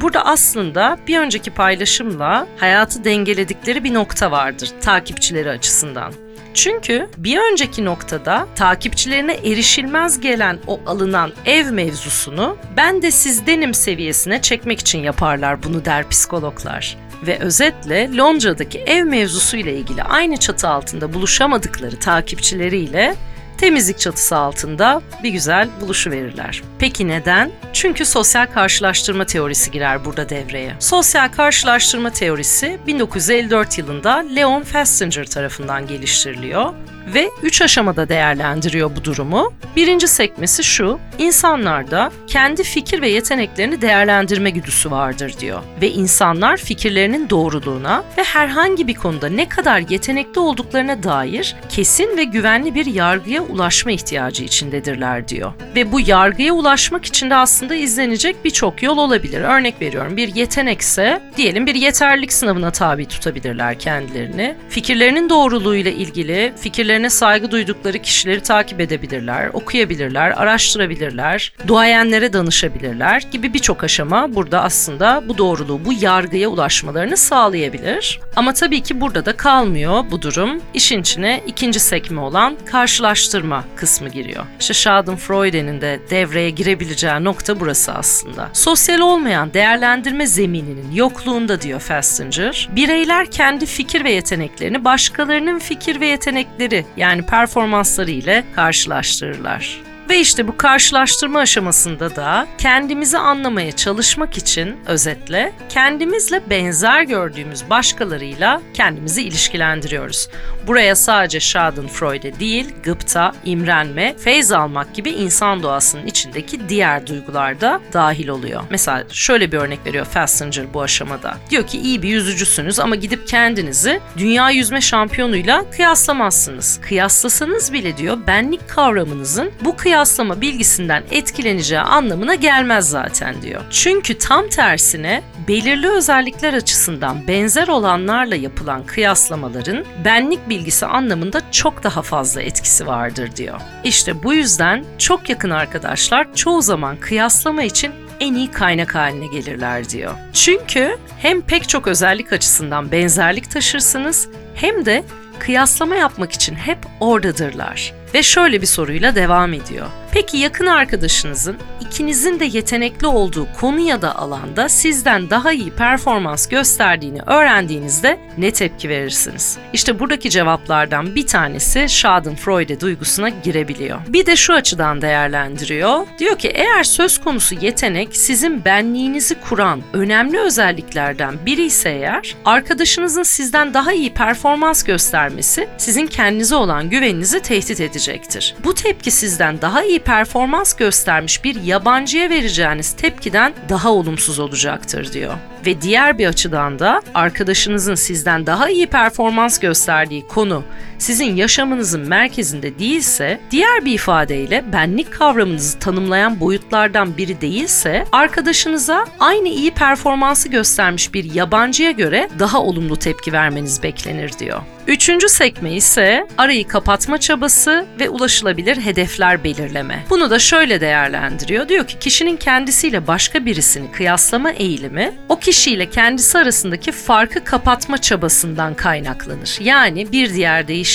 Burada 0.00 0.26
aslında 0.26 0.98
bir 1.08 1.18
önceki 1.18 1.50
paylaşımla 1.50 2.46
hayatı 2.56 3.04
dengeledikleri 3.04 3.84
bir 3.84 3.94
nokta 3.94 4.30
vardır 4.30 4.70
takipçileri 4.80 5.50
açısından. 5.50 6.12
Çünkü 6.54 7.08
bir 7.16 7.52
önceki 7.52 7.84
noktada 7.84 8.46
takipçilerine 8.56 9.34
erişilmez 9.34 10.20
gelen 10.20 10.58
o 10.66 10.80
alınan 10.86 11.32
ev 11.46 11.70
mevzusunu 11.70 12.56
ben 12.76 13.02
de 13.02 13.10
sizdenim 13.10 13.74
seviyesine 13.74 14.42
çekmek 14.42 14.80
için 14.80 14.98
yaparlar 14.98 15.62
bunu 15.62 15.84
der 15.84 16.08
psikologlar. 16.08 17.05
Ve 17.22 17.38
özetle 17.38 18.16
Londra'daki 18.16 18.78
ev 18.78 19.04
mevzusu 19.04 19.56
ile 19.56 19.76
ilgili 19.76 20.02
aynı 20.02 20.36
çatı 20.36 20.68
altında 20.68 21.14
buluşamadıkları 21.14 21.98
takipçileriyle 21.98 23.16
temizlik 23.58 23.98
çatısı 23.98 24.36
altında 24.36 25.02
bir 25.22 25.30
güzel 25.30 25.68
buluşu 25.80 26.10
verirler. 26.10 26.62
Peki 26.78 27.08
neden? 27.08 27.50
Çünkü 27.72 28.04
sosyal 28.04 28.46
karşılaştırma 28.46 29.24
teorisi 29.24 29.70
girer 29.70 30.04
burada 30.04 30.28
devreye. 30.28 30.72
Sosyal 30.78 31.28
karşılaştırma 31.28 32.10
teorisi 32.10 32.78
1954 32.86 33.78
yılında 33.78 34.24
Leon 34.36 34.62
Festinger 34.62 35.26
tarafından 35.26 35.86
geliştiriliyor 35.86 36.72
ve 37.06 37.30
3 37.42 37.62
aşamada 37.62 38.08
değerlendiriyor 38.08 38.96
bu 38.96 39.04
durumu. 39.04 39.52
Birinci 39.76 40.08
sekmesi 40.08 40.64
şu, 40.64 40.98
insanlarda 41.18 42.10
kendi 42.26 42.64
fikir 42.64 43.02
ve 43.02 43.08
yeteneklerini 43.08 43.82
değerlendirme 43.82 44.50
güdüsü 44.50 44.90
vardır 44.90 45.34
diyor. 45.40 45.62
Ve 45.82 45.90
insanlar 45.90 46.56
fikirlerinin 46.56 47.30
doğruluğuna 47.30 48.04
ve 48.18 48.22
herhangi 48.22 48.88
bir 48.88 48.94
konuda 48.94 49.28
ne 49.28 49.48
kadar 49.48 49.78
yetenekli 49.78 50.40
olduklarına 50.40 51.02
dair 51.02 51.56
kesin 51.68 52.16
ve 52.16 52.24
güvenli 52.24 52.74
bir 52.74 52.86
yargıya 52.86 53.42
ulaşma 53.42 53.92
ihtiyacı 53.92 54.44
içindedirler 54.44 55.28
diyor. 55.28 55.52
Ve 55.76 55.92
bu 55.92 56.00
yargıya 56.00 56.52
ulaşmak 56.52 57.04
için 57.04 57.30
de 57.30 57.34
aslında 57.34 57.74
izlenecek 57.74 58.44
birçok 58.44 58.82
yol 58.82 58.98
olabilir. 58.98 59.40
Örnek 59.40 59.82
veriyorum 59.82 60.16
bir 60.16 60.34
yetenekse 60.34 61.22
diyelim 61.36 61.66
bir 61.66 61.74
yeterlilik 61.74 62.32
sınavına 62.32 62.70
tabi 62.70 63.06
tutabilirler 63.06 63.78
kendilerini. 63.78 64.54
Fikirlerinin 64.68 65.28
doğruluğuyla 65.28 65.90
ilgili 65.90 66.52
fikirlerini 66.56 66.95
fikirlerine 66.96 67.10
saygı 67.10 67.50
duydukları 67.50 67.98
kişileri 67.98 68.40
takip 68.40 68.80
edebilirler, 68.80 69.50
okuyabilirler, 69.52 70.30
araştırabilirler, 70.30 71.52
duayenlere 71.66 72.32
danışabilirler 72.32 73.22
gibi 73.32 73.52
birçok 73.54 73.84
aşama 73.84 74.34
burada 74.34 74.62
aslında 74.62 75.22
bu 75.28 75.38
doğruluğu, 75.38 75.84
bu 75.84 75.92
yargıya 75.92 76.48
ulaşmalarını 76.48 77.16
sağlayabilir. 77.16 78.20
Ama 78.36 78.52
tabii 78.52 78.80
ki 78.80 79.00
burada 79.00 79.26
da 79.26 79.36
kalmıyor 79.36 80.04
bu 80.10 80.22
durum. 80.22 80.60
İşin 80.74 81.00
içine 81.00 81.42
ikinci 81.46 81.80
sekme 81.80 82.20
olan 82.20 82.56
karşılaştırma 82.66 83.64
kısmı 83.76 84.08
giriyor. 84.08 84.44
İşte 84.60 84.74
Schadenfreude'nin 84.74 85.80
de 85.80 86.00
devreye 86.10 86.50
girebileceği 86.50 87.24
nokta 87.24 87.60
burası 87.60 87.92
aslında. 87.92 88.48
Sosyal 88.52 89.00
olmayan 89.00 89.52
değerlendirme 89.52 90.26
zemininin 90.26 90.92
yokluğunda 90.92 91.60
diyor 91.60 91.80
Festinger, 91.80 92.68
bireyler 92.76 93.30
kendi 93.30 93.66
fikir 93.66 94.04
ve 94.04 94.12
yeteneklerini 94.12 94.84
başkalarının 94.84 95.58
fikir 95.58 96.00
ve 96.00 96.06
yetenekleri 96.06 96.85
yani 96.96 97.22
performansları 97.22 98.10
ile 98.10 98.44
karşılaştırırlar. 98.54 99.85
Ve 100.08 100.20
işte 100.20 100.48
bu 100.48 100.56
karşılaştırma 100.56 101.38
aşamasında 101.38 102.16
da 102.16 102.46
kendimizi 102.58 103.18
anlamaya 103.18 103.72
çalışmak 103.72 104.36
için 104.36 104.76
özetle 104.86 105.52
kendimizle 105.68 106.50
benzer 106.50 107.02
gördüğümüz 107.02 107.70
başkalarıyla 107.70 108.62
kendimizi 108.74 109.22
ilişkilendiriyoruz. 109.22 110.28
Buraya 110.66 110.96
sadece 110.96 111.40
Schadenfreude 111.40 112.40
değil, 112.40 112.74
gıpta, 112.82 113.32
imrenme, 113.44 114.14
feyz 114.18 114.52
almak 114.52 114.94
gibi 114.94 115.10
insan 115.10 115.62
doğasının 115.62 116.06
içindeki 116.06 116.68
diğer 116.68 117.06
duygular 117.06 117.60
da 117.60 117.80
dahil 117.92 118.28
oluyor. 118.28 118.62
Mesela 118.70 119.04
şöyle 119.12 119.52
bir 119.52 119.58
örnek 119.58 119.86
veriyor 119.86 120.06
Festinger 120.06 120.74
bu 120.74 120.82
aşamada. 120.82 121.36
Diyor 121.50 121.66
ki 121.66 121.78
iyi 121.78 122.02
bir 122.02 122.08
yüzücüsünüz 122.08 122.80
ama 122.80 122.94
gidip 122.94 123.28
kendinizi 123.28 124.00
dünya 124.18 124.50
yüzme 124.50 124.80
şampiyonuyla 124.80 125.70
kıyaslamazsınız. 125.70 126.80
Kıyaslasanız 126.82 127.72
bile 127.72 127.96
diyor 127.96 128.18
benlik 128.26 128.68
kavramınızın 128.68 129.50
bu 129.60 129.76
kıyaslama 129.96 130.40
bilgisinden 130.40 131.04
etkileneceği 131.10 131.80
anlamına 131.80 132.34
gelmez 132.34 132.90
zaten 132.90 133.42
diyor. 133.42 133.62
Çünkü 133.70 134.18
tam 134.18 134.48
tersine 134.48 135.22
belirli 135.48 135.88
özellikler 135.88 136.54
açısından 136.54 137.28
benzer 137.28 137.68
olanlarla 137.68 138.34
yapılan 138.34 138.86
kıyaslamaların 138.86 139.84
benlik 140.04 140.48
bilgisi 140.48 140.86
anlamında 140.86 141.50
çok 141.50 141.84
daha 141.84 142.02
fazla 142.02 142.42
etkisi 142.42 142.86
vardır 142.86 143.36
diyor. 143.36 143.60
İşte 143.84 144.22
bu 144.22 144.34
yüzden 144.34 144.84
çok 144.98 145.30
yakın 145.30 145.50
arkadaşlar 145.50 146.34
çoğu 146.34 146.62
zaman 146.62 146.96
kıyaslama 146.96 147.62
için 147.62 147.92
en 148.20 148.34
iyi 148.34 148.50
kaynak 148.50 148.94
haline 148.94 149.26
gelirler 149.26 149.88
diyor. 149.88 150.12
Çünkü 150.32 150.96
hem 151.18 151.40
pek 151.40 151.68
çok 151.68 151.86
özellik 151.86 152.32
açısından 152.32 152.92
benzerlik 152.92 153.50
taşırsınız 153.50 154.28
hem 154.54 154.86
de 154.86 155.04
kıyaslama 155.38 155.96
yapmak 155.96 156.32
için 156.32 156.54
hep 156.54 156.78
oradadırlar. 157.00 157.94
Ve 158.16 158.22
şöyle 158.22 158.60
bir 158.60 158.66
soruyla 158.66 159.14
devam 159.14 159.52
ediyor. 159.52 159.86
Peki 160.16 160.36
yakın 160.36 160.66
arkadaşınızın 160.66 161.56
ikinizin 161.80 162.40
de 162.40 162.44
yetenekli 162.44 163.06
olduğu 163.06 163.48
konu 163.60 163.80
ya 163.80 164.02
da 164.02 164.16
alanda 164.16 164.68
sizden 164.68 165.30
daha 165.30 165.52
iyi 165.52 165.70
performans 165.70 166.48
gösterdiğini 166.48 167.20
öğrendiğinizde 167.26 168.18
ne 168.38 168.50
tepki 168.50 168.88
verirsiniz? 168.88 169.58
İşte 169.72 169.98
buradaki 169.98 170.30
cevaplardan 170.30 171.14
bir 171.14 171.26
tanesi 171.26 171.88
Schadenfreude 171.88 172.80
duygusuna 172.80 173.28
girebiliyor. 173.28 173.98
Bir 174.08 174.26
de 174.26 174.36
şu 174.36 174.52
açıdan 174.52 175.02
değerlendiriyor. 175.02 176.06
Diyor 176.18 176.38
ki 176.38 176.48
eğer 176.48 176.84
söz 176.84 177.18
konusu 177.18 177.54
yetenek 177.54 178.16
sizin 178.16 178.64
benliğinizi 178.64 179.34
kuran 179.40 179.82
önemli 179.92 180.38
özelliklerden 180.38 181.34
biri 181.46 181.64
ise 181.64 181.90
eğer 181.90 182.34
arkadaşınızın 182.44 183.22
sizden 183.22 183.74
daha 183.74 183.92
iyi 183.92 184.14
performans 184.14 184.82
göstermesi 184.82 185.68
sizin 185.78 186.06
kendinize 186.06 186.54
olan 186.54 186.90
güveninizi 186.90 187.40
tehdit 187.40 187.80
edecektir. 187.80 188.54
Bu 188.64 188.74
tepki 188.74 189.10
sizden 189.10 189.60
daha 189.60 189.84
iyi 189.84 190.05
performans 190.06 190.74
göstermiş 190.74 191.44
bir 191.44 191.62
yabancıya 191.62 192.30
vereceğiniz 192.30 192.92
tepkiden 192.92 193.54
daha 193.68 193.92
olumsuz 193.92 194.38
olacaktır 194.38 195.12
diyor. 195.12 195.34
Ve 195.66 195.80
diğer 195.82 196.18
bir 196.18 196.26
açıdan 196.26 196.78
da 196.78 197.02
arkadaşınızın 197.14 197.94
sizden 197.94 198.46
daha 198.46 198.70
iyi 198.70 198.86
performans 198.86 199.58
gösterdiği 199.58 200.26
konu 200.26 200.64
sizin 200.98 201.36
yaşamınızın 201.36 202.08
merkezinde 202.08 202.78
değilse, 202.78 203.40
diğer 203.50 203.84
bir 203.84 203.92
ifadeyle 203.92 204.64
benlik 204.72 205.12
kavramınızı 205.12 205.78
tanımlayan 205.78 206.40
boyutlardan 206.40 207.16
biri 207.16 207.40
değilse, 207.40 208.04
arkadaşınıza 208.12 209.04
aynı 209.20 209.48
iyi 209.48 209.70
performansı 209.70 210.48
göstermiş 210.48 211.14
bir 211.14 211.34
yabancıya 211.34 211.90
göre 211.90 212.28
daha 212.38 212.62
olumlu 212.62 212.96
tepki 212.96 213.32
vermeniz 213.32 213.82
beklenir 213.82 214.32
diyor. 214.38 214.62
Üçüncü 214.86 215.28
sekme 215.28 215.72
ise 215.72 216.26
arayı 216.38 216.68
kapatma 216.68 217.18
çabası 217.18 217.86
ve 218.00 218.08
ulaşılabilir 218.08 218.76
hedefler 218.76 219.44
belirleme. 219.44 220.04
Bunu 220.10 220.30
da 220.30 220.38
şöyle 220.38 220.80
değerlendiriyor. 220.80 221.68
Diyor 221.68 221.86
ki 221.86 221.98
kişinin 221.98 222.36
kendisiyle 222.36 223.06
başka 223.06 223.46
birisini 223.46 223.92
kıyaslama 223.92 224.50
eğilimi 224.50 225.12
o 225.28 225.38
kişiyle 225.38 225.90
kendisi 225.90 226.38
arasındaki 226.38 226.92
farkı 226.92 227.44
kapatma 227.44 227.98
çabasından 227.98 228.74
kaynaklanır. 228.74 229.58
Yani 229.60 230.12
bir 230.12 230.34
diğer 230.34 230.68
deyişle 230.68 230.85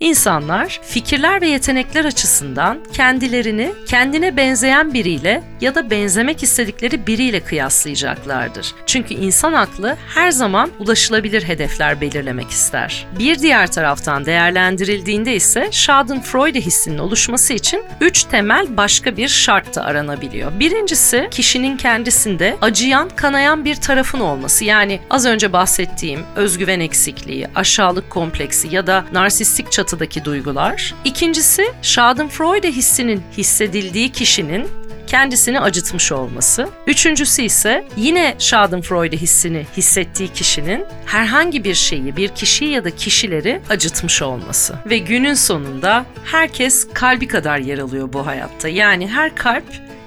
insanlar 0.00 0.80
fikirler 0.82 1.40
ve 1.40 1.48
yetenekler 1.48 2.04
açısından 2.04 2.78
kendilerini 2.92 3.72
kendine 3.86 4.36
benzeyen 4.36 4.94
biriyle 4.94 5.42
ya 5.60 5.74
da 5.74 5.90
benzemek 5.90 6.42
istedikleri 6.42 7.06
biriyle 7.06 7.40
kıyaslayacaklardır. 7.40 8.74
Çünkü 8.86 9.14
insan 9.14 9.52
aklı 9.52 9.96
her 10.14 10.30
zaman 10.30 10.70
ulaşılabilir 10.78 11.42
hedefler 11.42 12.00
belirlemek 12.00 12.50
ister. 12.50 13.06
Bir 13.18 13.38
diğer 13.38 13.66
taraftan 13.72 14.26
değerlendirildiğinde 14.26 15.34
ise 15.34 15.68
Schadenfreude 15.72 16.60
hissinin 16.60 16.98
oluşması 16.98 17.52
için 17.52 17.84
üç 18.00 18.24
temel 18.24 18.76
başka 18.76 19.16
bir 19.16 19.28
şart 19.28 19.76
da 19.76 19.84
aranabiliyor. 19.84 20.60
Birincisi 20.60 21.28
kişinin 21.30 21.76
kendisinde 21.76 22.56
acıyan, 22.60 23.08
kanayan 23.16 23.64
bir 23.64 23.74
tarafın 23.74 24.20
olması. 24.20 24.64
Yani 24.64 25.00
az 25.10 25.26
önce 25.26 25.52
bahsettiğim 25.52 26.20
özgüven 26.36 26.80
eksikliği, 26.80 27.48
aşağılık 27.54 28.10
kompleksi 28.10 28.68
ya 28.74 28.86
da 28.86 29.04
narsistik 29.12 29.35
çatıdaki 29.72 30.24
duygular. 30.24 30.94
İkincisi 31.04 31.72
Schadenfreude 31.82 32.72
hissinin 32.72 33.22
hissedildiği 33.36 34.12
kişinin 34.12 34.68
kendisini 35.06 35.60
acıtmış 35.60 36.12
olması. 36.12 36.68
Üçüncüsü 36.86 37.42
ise 37.42 37.84
yine 37.96 38.34
Schadenfreude 38.38 39.16
hissini 39.16 39.66
hissettiği 39.76 40.28
kişinin 40.28 40.84
herhangi 41.06 41.64
bir 41.64 41.74
şeyi, 41.74 42.16
bir 42.16 42.28
kişiyi 42.28 42.70
ya 42.70 42.84
da 42.84 42.90
kişileri 42.90 43.60
acıtmış 43.70 44.22
olması. 44.22 44.74
Ve 44.86 44.98
günün 44.98 45.34
sonunda 45.34 46.06
herkes 46.24 46.88
kalbi 46.94 47.28
kadar 47.28 47.58
yer 47.58 47.78
alıyor 47.78 48.12
bu 48.12 48.26
hayatta. 48.26 48.68
Yani 48.68 49.08
her 49.08 49.34
kalp 49.34 49.64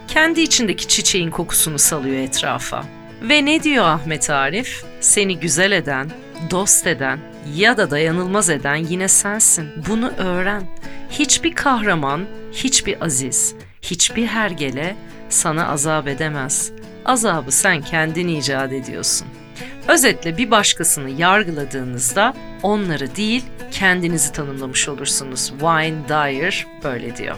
kendi 0.07 0.41
içindeki 0.41 0.87
çiçeğin 0.87 1.31
kokusunu 1.31 1.79
salıyor 1.79 2.17
etrafa. 2.17 2.83
Ve 3.21 3.45
ne 3.45 3.63
diyor 3.63 3.85
Ahmet 3.85 4.29
Arif? 4.29 4.83
Seni 4.99 5.39
güzel 5.39 5.71
eden, 5.71 6.11
dost 6.51 6.87
eden 6.87 7.19
ya 7.55 7.77
da 7.77 7.91
dayanılmaz 7.91 8.49
eden 8.49 8.75
yine 8.75 9.07
sensin. 9.07 9.69
Bunu 9.87 10.11
öğren. 10.17 10.63
Hiçbir 11.09 11.55
kahraman, 11.55 12.25
hiçbir 12.53 13.05
aziz, 13.05 13.55
hiçbir 13.81 14.27
hergele 14.27 14.95
sana 15.29 15.67
azap 15.67 16.07
edemez. 16.07 16.71
Azabı 17.05 17.51
sen 17.51 17.81
kendin 17.81 18.27
icat 18.27 18.73
ediyorsun. 18.73 19.27
Özetle 19.87 20.37
bir 20.37 20.51
başkasını 20.51 21.09
yargıladığınızda 21.09 22.33
onları 22.63 23.15
değil 23.15 23.43
kendinizi 23.71 24.31
tanımlamış 24.31 24.89
olursunuz. 24.89 25.49
Wayne 25.49 26.09
Dyer 26.09 26.67
böyle 26.83 27.17
diyor. 27.17 27.35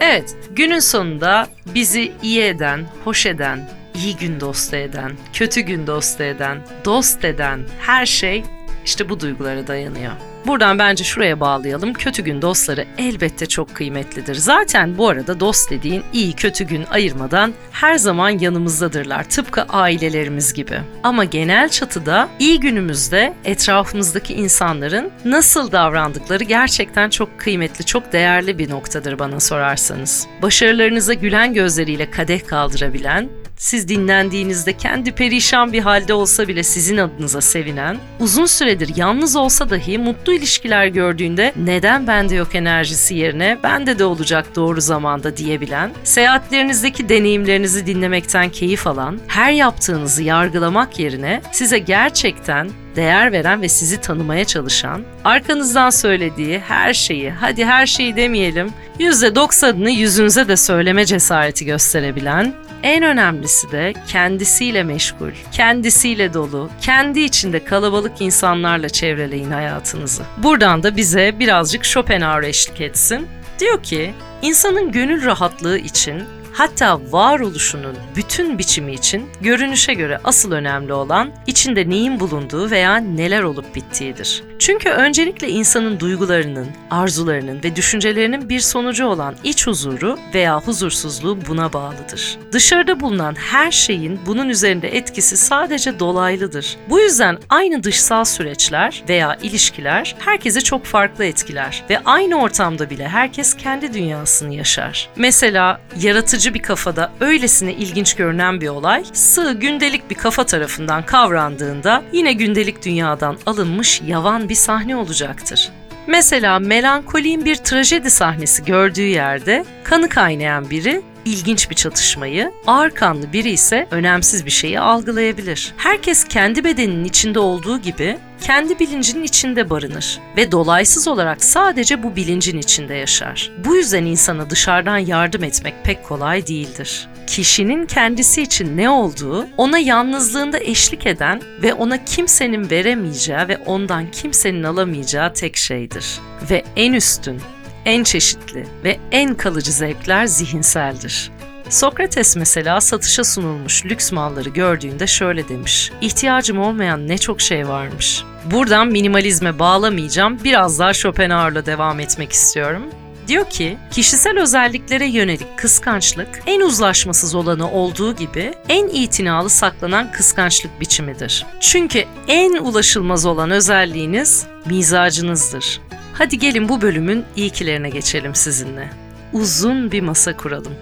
Evet, 0.00 0.36
günün 0.50 0.78
sonunda 0.78 1.48
bizi 1.74 2.12
iyi 2.22 2.42
eden, 2.42 2.86
hoş 3.04 3.26
eden, 3.26 3.68
iyi 3.94 4.16
gün 4.16 4.40
dostu 4.40 4.76
eden, 4.76 5.12
kötü 5.32 5.60
gün 5.60 5.86
dostu 5.86 6.22
eden, 6.22 6.58
dost 6.84 7.24
eden 7.24 7.60
her 7.80 8.06
şey 8.06 8.44
işte 8.84 9.08
bu 9.08 9.20
duygulara 9.20 9.66
dayanıyor. 9.66 10.12
Buradan 10.46 10.78
bence 10.78 11.04
şuraya 11.04 11.40
bağlayalım. 11.40 11.92
Kötü 11.92 12.24
gün 12.24 12.42
dostları 12.42 12.84
elbette 12.98 13.46
çok 13.46 13.74
kıymetlidir. 13.74 14.34
Zaten 14.34 14.98
bu 14.98 15.08
arada 15.08 15.40
dost 15.40 15.70
dediğin 15.70 16.02
iyi 16.12 16.32
kötü 16.32 16.64
gün 16.64 16.84
ayırmadan 16.90 17.52
her 17.70 17.94
zaman 17.94 18.30
yanımızdadırlar. 18.30 19.24
Tıpkı 19.24 19.62
ailelerimiz 19.62 20.52
gibi. 20.52 20.80
Ama 21.02 21.24
genel 21.24 21.68
çatıda 21.68 22.28
iyi 22.38 22.60
günümüzde 22.60 23.34
etrafımızdaki 23.44 24.34
insanların 24.34 25.10
nasıl 25.24 25.72
davrandıkları 25.72 26.44
gerçekten 26.44 27.10
çok 27.10 27.40
kıymetli, 27.40 27.84
çok 27.84 28.12
değerli 28.12 28.58
bir 28.58 28.70
noktadır 28.70 29.18
bana 29.18 29.40
sorarsanız. 29.40 30.26
Başarılarınıza 30.42 31.14
gülen 31.14 31.54
gözleriyle 31.54 32.10
kadeh 32.10 32.46
kaldırabilen, 32.46 33.28
siz 33.56 33.88
dinlendiğinizde 33.88 34.76
kendi 34.76 35.12
perişan 35.12 35.72
bir 35.72 35.80
halde 35.80 36.14
olsa 36.14 36.48
bile 36.48 36.62
sizin 36.62 36.96
adınıza 36.96 37.40
sevinen, 37.40 37.96
uzun 38.20 38.46
süredir 38.46 38.96
yalnız 38.96 39.36
olsa 39.36 39.70
dahi 39.70 39.98
mutlu 39.98 40.32
ilişkiler 40.32 40.86
gördüğünde 40.86 41.52
neden 41.56 42.06
bende 42.06 42.34
yok 42.34 42.54
enerjisi 42.54 43.14
yerine 43.14 43.58
bende 43.62 43.98
de 43.98 44.04
olacak 44.04 44.56
doğru 44.56 44.80
zamanda 44.80 45.36
diyebilen, 45.36 45.90
seyahatlerinizdeki 46.04 47.08
deneyimlerinizi 47.08 47.86
dinlemekten 47.86 48.50
keyif 48.50 48.86
alan, 48.86 49.20
her 49.28 49.52
yaptığınızı 49.52 50.22
yargılamak 50.22 50.98
yerine 50.98 51.42
size 51.52 51.78
gerçekten 51.78 52.70
değer 52.96 53.32
veren 53.32 53.62
ve 53.62 53.68
sizi 53.68 54.00
tanımaya 54.00 54.44
çalışan, 54.44 55.02
arkanızdan 55.24 55.90
söylediği 55.90 56.58
her 56.58 56.94
şeyi, 56.94 57.30
hadi 57.30 57.64
her 57.64 57.86
şeyi 57.86 58.16
demeyelim, 58.16 58.72
%90'ını 58.98 59.90
yüzünüze 59.90 60.48
de 60.48 60.56
söyleme 60.56 61.04
cesareti 61.04 61.64
gösterebilen, 61.64 62.54
en 62.84 63.02
önemlisi 63.02 63.72
de 63.72 63.92
kendisiyle 64.08 64.82
meşgul, 64.82 65.30
kendisiyle 65.52 66.34
dolu, 66.34 66.70
kendi 66.80 67.20
içinde 67.20 67.64
kalabalık 67.64 68.20
insanlarla 68.20 68.88
çevreleyin 68.88 69.50
hayatınızı. 69.50 70.22
Buradan 70.36 70.82
da 70.82 70.96
bize 70.96 71.34
birazcık 71.38 71.84
Schopenhauer 71.84 72.42
eşlik 72.42 72.80
etsin. 72.80 73.28
Diyor 73.58 73.82
ki, 73.82 74.14
insanın 74.42 74.92
gönül 74.92 75.24
rahatlığı 75.24 75.78
için 75.78 76.22
hatta 76.54 77.00
varoluşunun 77.10 77.96
bütün 78.16 78.58
biçimi 78.58 78.92
için 78.92 79.26
görünüşe 79.40 79.94
göre 79.94 80.20
asıl 80.24 80.52
önemli 80.52 80.92
olan 80.92 81.32
içinde 81.46 81.90
neyin 81.90 82.20
bulunduğu 82.20 82.70
veya 82.70 82.96
neler 82.96 83.42
olup 83.42 83.74
bittiğidir. 83.74 84.42
Çünkü 84.58 84.88
öncelikle 84.88 85.48
insanın 85.48 86.00
duygularının, 86.00 86.68
arzularının 86.90 87.62
ve 87.64 87.76
düşüncelerinin 87.76 88.48
bir 88.48 88.60
sonucu 88.60 89.06
olan 89.06 89.34
iç 89.44 89.66
huzuru 89.66 90.18
veya 90.34 90.60
huzursuzluğu 90.60 91.38
buna 91.48 91.72
bağlıdır. 91.72 92.38
Dışarıda 92.52 93.00
bulunan 93.00 93.34
her 93.34 93.70
şeyin 93.70 94.20
bunun 94.26 94.48
üzerinde 94.48 94.96
etkisi 94.96 95.36
sadece 95.36 95.98
dolaylıdır. 95.98 96.76
Bu 96.90 97.00
yüzden 97.00 97.38
aynı 97.48 97.82
dışsal 97.82 98.24
süreçler 98.24 99.02
veya 99.08 99.36
ilişkiler 99.42 100.16
herkesi 100.18 100.64
çok 100.64 100.84
farklı 100.84 101.24
etkiler 101.24 101.84
ve 101.90 101.98
aynı 102.04 102.40
ortamda 102.40 102.90
bile 102.90 103.08
herkes 103.08 103.56
kendi 103.56 103.94
dünyasını 103.94 104.54
yaşar. 104.54 105.08
Mesela 105.16 105.80
yaratıcı 106.00 106.43
bir 106.54 106.62
kafada 106.62 107.12
öylesine 107.20 107.72
ilginç 107.72 108.14
görünen 108.14 108.60
bir 108.60 108.68
olay, 108.68 109.04
sığ 109.12 109.52
gündelik 109.52 110.10
bir 110.10 110.14
kafa 110.14 110.46
tarafından 110.46 111.06
kavrandığında 111.06 112.02
yine 112.12 112.32
gündelik 112.32 112.84
dünyadan 112.84 113.36
alınmış 113.46 114.02
yavan 114.06 114.48
bir 114.48 114.54
sahne 114.54 114.96
olacaktır. 114.96 115.70
Mesela 116.06 116.58
melankolin 116.58 117.44
bir 117.44 117.56
trajedi 117.56 118.10
sahnesi 118.10 118.64
gördüğü 118.64 119.06
yerde 119.06 119.64
kanı 119.84 120.08
kaynayan 120.08 120.70
biri 120.70 121.02
ilginç 121.24 121.70
bir 121.70 121.74
çatışmayı, 121.74 122.52
ağır 122.66 122.90
kanlı 122.90 123.32
biri 123.32 123.50
ise 123.50 123.86
önemsiz 123.90 124.46
bir 124.46 124.50
şeyi 124.50 124.80
algılayabilir. 124.80 125.74
Herkes 125.76 126.24
kendi 126.24 126.64
bedeninin 126.64 127.04
içinde 127.04 127.38
olduğu 127.38 127.78
gibi 127.78 128.18
kendi 128.40 128.78
bilincinin 128.78 129.22
içinde 129.24 129.70
barınır 129.70 130.18
ve 130.36 130.52
dolaysız 130.52 131.08
olarak 131.08 131.44
sadece 131.44 132.02
bu 132.02 132.16
bilincin 132.16 132.58
içinde 132.58 132.94
yaşar. 132.94 133.50
Bu 133.64 133.76
yüzden 133.76 134.04
insana 134.04 134.50
dışarıdan 134.50 134.98
yardım 134.98 135.44
etmek 135.44 135.74
pek 135.84 136.04
kolay 136.04 136.46
değildir. 136.46 137.08
Kişinin 137.26 137.86
kendisi 137.86 138.42
için 138.42 138.76
ne 138.76 138.90
olduğu, 138.90 139.46
ona 139.56 139.78
yalnızlığında 139.78 140.58
eşlik 140.58 141.06
eden 141.06 141.42
ve 141.62 141.74
ona 141.74 142.04
kimsenin 142.04 142.70
veremeyeceği 142.70 143.48
ve 143.48 143.56
ondan 143.56 144.10
kimsenin 144.10 144.62
alamayacağı 144.62 145.34
tek 145.34 145.56
şeydir. 145.56 146.06
Ve 146.50 146.64
en 146.76 146.92
üstün, 146.92 147.40
en 147.84 148.04
çeşitli 148.04 148.66
ve 148.84 148.98
en 149.12 149.34
kalıcı 149.34 149.72
zevkler 149.72 150.26
zihinseldir. 150.26 151.30
Sokrates 151.68 152.36
mesela 152.36 152.80
satışa 152.80 153.24
sunulmuş 153.24 153.86
lüks 153.86 154.12
malları 154.12 154.48
gördüğünde 154.48 155.06
şöyle 155.06 155.48
demiş. 155.48 155.92
İhtiyacım 156.00 156.58
olmayan 156.58 157.08
ne 157.08 157.18
çok 157.18 157.40
şey 157.40 157.68
varmış. 157.68 158.24
Buradan 158.44 158.88
minimalizme 158.88 159.58
bağlamayacağım, 159.58 160.38
biraz 160.44 160.78
daha 160.78 160.92
Schopenhauer'la 160.92 161.66
devam 161.66 162.00
etmek 162.00 162.32
istiyorum. 162.32 162.82
Diyor 163.28 163.50
ki, 163.50 163.78
kişisel 163.90 164.40
özelliklere 164.40 165.06
yönelik 165.06 165.58
kıskançlık 165.58 166.42
en 166.46 166.60
uzlaşmasız 166.60 167.34
olanı 167.34 167.70
olduğu 167.70 168.16
gibi 168.16 168.54
en 168.68 168.88
itinalı 168.88 169.50
saklanan 169.50 170.12
kıskançlık 170.12 170.80
biçimidir. 170.80 171.46
Çünkü 171.60 172.04
en 172.28 172.54
ulaşılmaz 172.54 173.26
olan 173.26 173.50
özelliğiniz 173.50 174.46
mizacınızdır. 174.66 175.80
Hadi 176.14 176.38
gelin 176.38 176.68
bu 176.68 176.80
bölümün 176.82 177.24
ilkilerine 177.36 177.88
geçelim 177.88 178.34
sizinle. 178.34 178.90
Uzun 179.32 179.92
bir 179.92 180.00
masa 180.00 180.36
kuralım. 180.36 180.74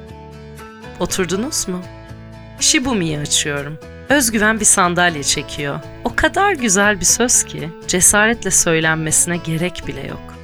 Oturdunuz 1.00 1.68
mu? 1.68 1.82
Shibumi'yi 2.60 3.18
açıyorum. 3.18 3.78
Özgüven 4.08 4.60
bir 4.60 4.64
sandalye 4.64 5.22
çekiyor. 5.22 5.80
O 6.04 6.16
kadar 6.16 6.52
güzel 6.52 7.00
bir 7.00 7.04
söz 7.04 7.44
ki 7.44 7.68
cesaretle 7.88 8.50
söylenmesine 8.50 9.36
gerek 9.36 9.82
bile 9.86 10.06
yok. 10.06 10.34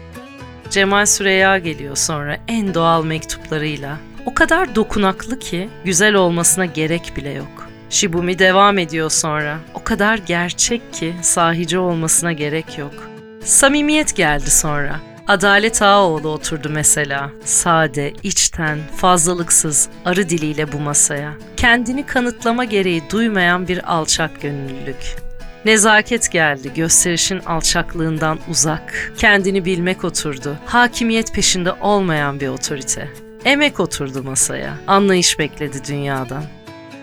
Cemal 0.71 1.07
Süreya 1.07 1.59
geliyor 1.59 1.97
sonra 1.97 2.37
en 2.49 2.75
doğal 2.75 3.05
mektuplarıyla. 3.05 3.97
O 4.27 4.35
kadar 4.35 4.75
dokunaklı 4.75 5.39
ki 5.39 5.69
güzel 5.85 6.15
olmasına 6.15 6.67
gerek 6.67 7.13
bile 7.17 7.31
yok. 7.31 7.69
Shibumi 7.91 8.39
devam 8.39 8.79
ediyor 8.79 9.11
sonra. 9.11 9.59
O 9.75 9.85
kadar 9.85 10.19
gerçek 10.19 10.93
ki 10.93 11.15
sahici 11.23 11.79
olmasına 11.79 12.33
gerek 12.33 12.79
yok. 12.79 13.18
Samimiyet 13.45 14.17
geldi 14.17 14.51
sonra. 14.51 15.01
Adalet 15.29 15.83
Ağaoğlu 15.83 16.29
oturdu 16.29 16.69
mesela. 16.71 17.31
Sade, 17.45 18.13
içten, 18.23 18.79
fazlalıksız, 18.97 19.89
arı 20.05 20.29
diliyle 20.29 20.73
bu 20.73 20.79
masaya. 20.79 21.35
Kendini 21.57 22.07
kanıtlama 22.07 22.65
gereği 22.65 23.03
duymayan 23.11 23.69
bir 23.69 23.93
alçak 23.93 24.43
gönüllülük. 24.43 25.17
Nezaket 25.65 26.33
geldi, 26.33 26.73
gösterişin 26.75 27.39
alçaklığından 27.39 28.39
uzak. 28.49 29.13
Kendini 29.19 29.65
bilmek 29.65 30.05
oturdu. 30.05 30.57
Hakimiyet 30.67 31.35
peşinde 31.35 31.73
olmayan 31.73 32.41
bir 32.41 32.49
otorite. 32.49 33.09
Emek 33.45 33.81
oturdu 33.81 34.23
masaya. 34.23 34.75
Anlayış 34.87 35.39
bekledi 35.39 35.85
dünyadan. 35.89 36.45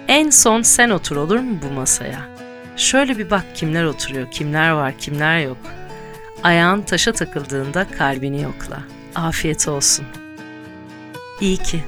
En 0.08 0.30
son 0.30 0.62
sen 0.62 0.90
otur 0.90 1.16
olur 1.16 1.40
mu 1.40 1.58
bu 1.70 1.74
masaya? 1.74 2.20
Şöyle 2.78 3.18
bir 3.18 3.30
bak 3.30 3.44
kimler 3.56 3.84
oturuyor, 3.84 4.32
kimler 4.32 4.72
var, 4.72 4.94
kimler 4.98 5.40
yok. 5.40 5.58
Ayağın 6.46 6.82
taşa 6.82 7.14
takıldığında 7.14 7.88
kalbini 7.92 8.42
yokla. 8.42 8.80
Afiyet 9.16 9.68
olsun. 9.68 10.06
İyi 11.42 11.58
ki. 11.58 11.84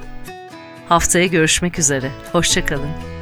Haftaya 0.88 1.26
görüşmek 1.26 1.78
üzere. 1.78 2.10
Hoşçakalın. 2.32 3.17